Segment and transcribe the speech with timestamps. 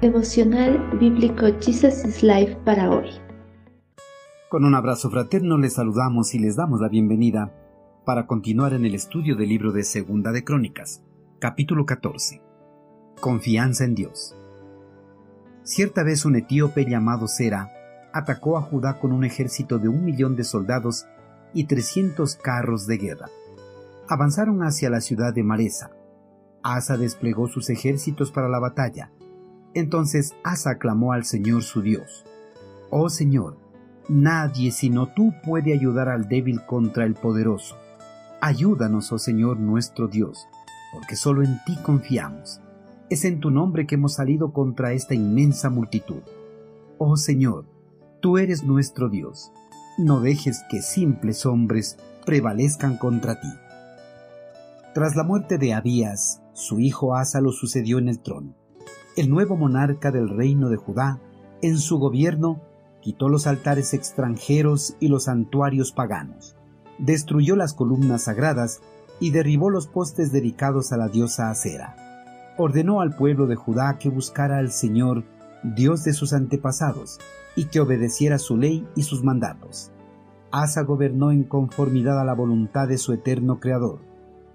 [0.00, 3.10] Devocional Bíblico Jesus is Life para hoy.
[4.48, 7.54] Con un abrazo fraterno les saludamos y les damos la bienvenida
[8.06, 11.04] para continuar en el estudio del libro de Segunda de Crónicas,
[11.38, 12.40] capítulo 14.
[13.20, 14.34] Confianza en Dios.
[15.62, 17.70] Cierta vez un etíope llamado Sera
[18.14, 21.06] atacó a Judá con un ejército de un millón de soldados
[21.52, 23.26] y trescientos carros de guerra.
[24.10, 25.90] Avanzaron hacia la ciudad de Maresa.
[26.62, 29.10] Asa desplegó sus ejércitos para la batalla
[29.74, 32.24] entonces Asa clamó al Señor su Dios,
[32.90, 33.56] Oh Señor,
[34.08, 37.76] nadie sino tú puede ayudar al débil contra el poderoso.
[38.40, 40.48] Ayúdanos, oh Señor nuestro Dios,
[40.92, 42.60] porque solo en ti confiamos.
[43.10, 46.22] Es en tu nombre que hemos salido contra esta inmensa multitud.
[46.98, 47.66] Oh Señor,
[48.20, 49.52] tú eres nuestro Dios.
[49.98, 51.96] No dejes que simples hombres
[52.26, 53.48] prevalezcan contra ti.
[54.94, 58.54] Tras la muerte de Abías, su hijo Asa lo sucedió en el trono
[59.16, 61.20] el nuevo monarca del reino de Judá,
[61.62, 62.60] en su gobierno,
[63.00, 66.56] quitó los altares extranjeros y los santuarios paganos,
[66.98, 68.80] destruyó las columnas sagradas
[69.18, 71.96] y derribó los postes dedicados a la diosa Acera.
[72.56, 75.24] Ordenó al pueblo de Judá que buscara al Señor,
[75.62, 77.18] Dios de sus antepasados,
[77.56, 79.90] y que obedeciera su ley y sus mandatos.
[80.52, 84.00] Asa gobernó en conformidad a la voluntad de su eterno Creador,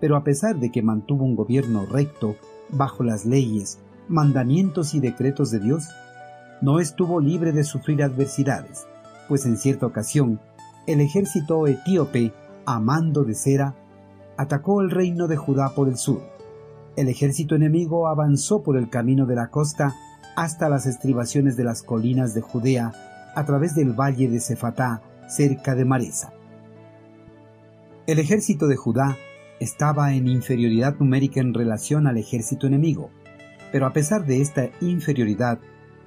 [0.00, 2.36] pero a pesar de que mantuvo un gobierno recto,
[2.70, 5.88] bajo las leyes, mandamientos y decretos de Dios,
[6.60, 8.86] no estuvo libre de sufrir adversidades,
[9.28, 10.40] pues en cierta ocasión
[10.86, 12.32] el ejército etíope,
[12.64, 13.74] a mando de Cera,
[14.36, 16.20] atacó el reino de Judá por el sur.
[16.96, 19.94] El ejército enemigo avanzó por el camino de la costa
[20.36, 22.92] hasta las estribaciones de las colinas de Judea
[23.34, 26.32] a través del valle de Cefatá, cerca de Maresa.
[28.06, 29.16] El ejército de Judá
[29.60, 33.10] estaba en inferioridad numérica en relación al ejército enemigo,
[33.72, 35.58] pero a pesar de esta inferioridad,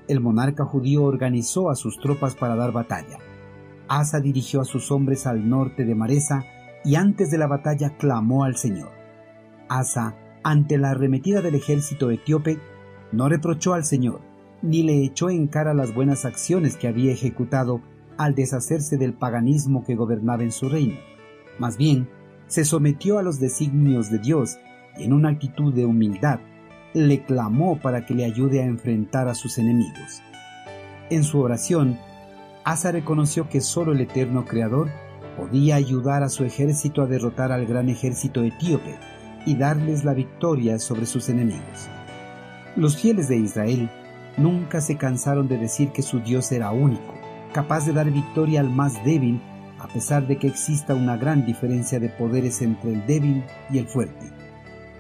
[0.08, 3.18] el monarca judío organizó a sus tropas para dar batalla.
[3.88, 6.46] Asa dirigió a sus hombres al norte de Maresa
[6.84, 8.92] y antes de la batalla clamó al Señor.
[9.68, 12.60] Asa, ante la arremetida del ejército etíope,
[13.12, 14.22] no reprochó al Señor,
[14.62, 17.82] ni le echó en cara las buenas acciones que había ejecutado
[18.18, 20.98] al deshacerse del paganismo que gobernaba en su reino.
[21.58, 22.10] Más bien,
[22.50, 24.58] se sometió a los designios de Dios
[24.98, 26.40] y en una actitud de humildad
[26.94, 30.22] le clamó para que le ayude a enfrentar a sus enemigos.
[31.12, 31.98] En su oración,
[32.64, 34.90] Asa reconoció que solo el eterno Creador
[35.38, 38.98] podía ayudar a su ejército a derrotar al gran ejército etíope
[39.46, 41.88] y darles la victoria sobre sus enemigos.
[42.76, 43.90] Los fieles de Israel
[44.38, 47.14] nunca se cansaron de decir que su Dios era único,
[47.54, 49.40] capaz de dar victoria al más débil,
[49.90, 53.88] a pesar de que exista una gran diferencia de poderes entre el débil y el
[53.88, 54.40] fuerte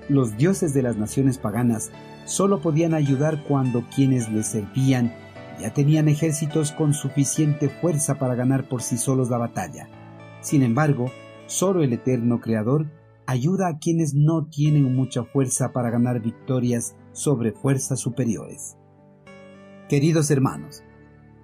[0.09, 1.91] los dioses de las naciones paganas
[2.25, 5.13] solo podían ayudar cuando quienes les servían
[5.61, 9.89] ya tenían ejércitos con suficiente fuerza para ganar por sí solos la batalla.
[10.41, 11.11] Sin embargo,
[11.47, 12.89] solo el eterno Creador
[13.25, 18.77] ayuda a quienes no tienen mucha fuerza para ganar victorias sobre fuerzas superiores.
[19.89, 20.81] Queridos hermanos,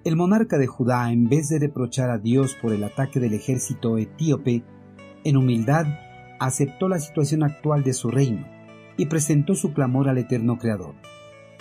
[0.06, 3.98] el monarca de Judá, en vez de reprochar a Dios por el ataque del ejército
[3.98, 4.64] etíope,
[5.24, 5.88] en humildad
[6.40, 8.46] aceptó la situación actual de su reino
[8.98, 10.94] y presentó su clamor al eterno Creador.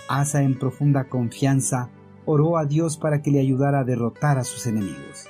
[0.07, 1.89] Asa en profunda confianza
[2.25, 5.25] oró a Dios para que le ayudara a derrotar a sus enemigos.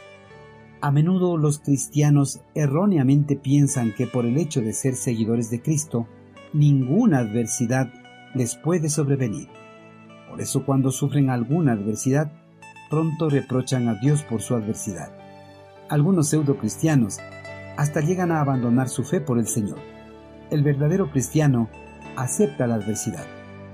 [0.82, 6.06] A menudo los cristianos erróneamente piensan que por el hecho de ser seguidores de Cristo,
[6.52, 7.94] ninguna adversidad
[8.34, 9.48] les puede sobrevenir.
[10.30, 12.45] Por eso cuando sufren alguna adversidad,
[12.90, 15.12] pronto reprochan a Dios por su adversidad.
[15.90, 17.20] Algunos pseudo cristianos
[17.78, 19.80] hasta llegan a abandonar su fe por el Señor.
[20.50, 21.70] El verdadero cristiano
[22.16, 23.26] acepta la adversidad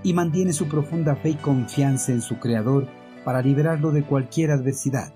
[0.04, 2.88] y mantiene su profunda fe y confianza en su Creador
[3.24, 5.14] para liberarlo de cualquier adversidad.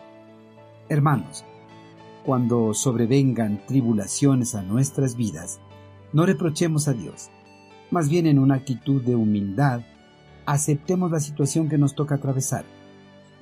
[0.90, 1.44] Hermanos,
[2.24, 5.60] cuando sobrevengan tribulaciones a nuestras vidas,
[6.14, 7.30] no reprochemos a Dios.
[7.92, 9.82] Más bien en una actitud de humildad,
[10.46, 12.66] aceptemos la situación que nos toca atravesar.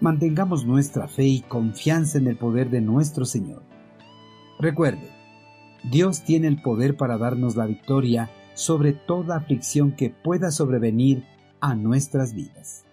[0.04, 3.64] Mantengamos nuestra fe y confianza en el poder de nuestro Señor.
[4.60, 5.10] Recuerde,
[5.90, 11.24] Dios tiene el poder para darnos la victoria sobre toda aflicción que pueda sobrevenir
[11.62, 12.84] a nuestras vidas.